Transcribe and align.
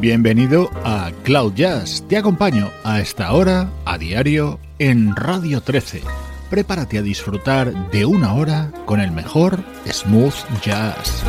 Bienvenido 0.00 0.70
a 0.84 1.10
Cloud 1.24 1.54
Jazz. 1.54 2.04
Te 2.08 2.16
acompaño 2.16 2.70
a 2.84 3.00
esta 3.00 3.32
hora, 3.32 3.72
a 3.84 3.98
diario, 3.98 4.60
en 4.78 5.16
Radio 5.16 5.60
13. 5.60 6.02
Prepárate 6.48 6.98
a 6.98 7.02
disfrutar 7.02 7.90
de 7.90 8.06
una 8.06 8.34
hora 8.34 8.70
con 8.86 9.00
el 9.00 9.10
mejor 9.10 9.58
smooth 9.90 10.34
jazz. 10.62 11.24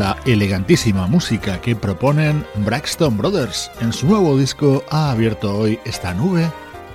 La 0.00 0.16
elegantísima 0.24 1.06
música 1.06 1.60
que 1.60 1.76
proponen 1.76 2.46
Braxton 2.64 3.18
Brothers. 3.18 3.70
En 3.82 3.92
su 3.92 4.06
nuevo 4.06 4.38
disco 4.38 4.82
ha 4.88 5.10
abierto 5.10 5.54
hoy 5.54 5.78
esta 5.84 6.14
nube 6.14 6.50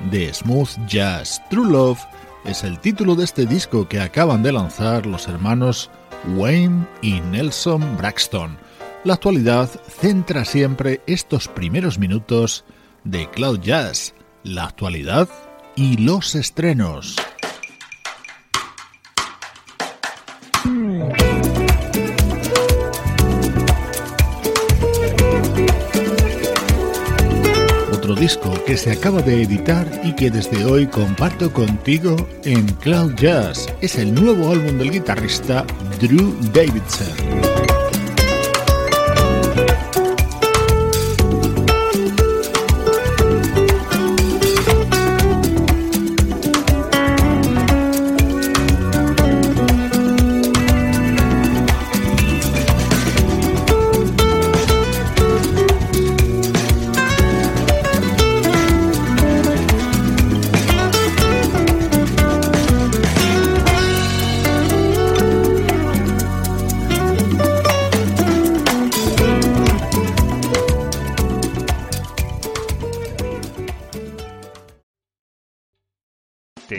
de 0.10 0.34
smooth 0.34 0.72
jazz. 0.88 1.40
True 1.52 1.70
Love 1.70 2.00
es 2.46 2.64
el 2.64 2.80
título 2.80 3.14
de 3.14 3.26
este 3.26 3.46
disco 3.46 3.88
que 3.88 4.00
acaban 4.00 4.42
de 4.42 4.54
lanzar 4.54 5.06
los 5.06 5.28
hermanos 5.28 5.92
Wayne 6.36 6.88
y 7.04 7.22
Nelson 7.22 7.96
Braxton. 7.96 8.58
La 9.04 9.14
actualidad 9.14 9.70
centra 9.88 10.44
siempre 10.44 11.02
estos 11.06 11.48
primeros 11.48 12.00
minutos 12.00 12.66
de 13.04 13.30
Cloud 13.30 13.60
Jazz, 13.60 14.16
la 14.42 14.64
actualidad 14.64 15.30
y 15.76 15.98
los 15.98 16.34
estrenos. 16.34 17.18
Disco 28.16 28.54
que 28.66 28.78
se 28.78 28.92
acaba 28.92 29.22
de 29.22 29.44
editar 29.44 29.86
y 30.04 30.14
que 30.14 30.32
desde 30.32 30.66
hoy 30.66 30.88
comparto 30.88 31.52
contigo 31.52 32.16
en 32.44 32.66
Cloud 32.76 33.16
Jazz. 33.16 33.68
Es 33.82 33.98
el 33.98 34.14
nuevo 34.14 34.52
álbum 34.52 34.78
del 34.78 34.92
guitarrista 34.92 35.66
Drew 36.00 36.36
Davidson. 36.54 37.75